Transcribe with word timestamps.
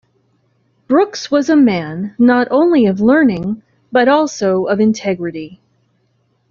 Brooks 0.87 1.29
was 1.29 1.47
a 1.47 1.55
man 1.55 2.15
not 2.17 2.47
only 2.49 2.87
of 2.87 3.01
learning 3.01 3.61
but 3.91 4.07
also 4.07 4.63
of 4.65 4.79
integrity. 4.79 5.61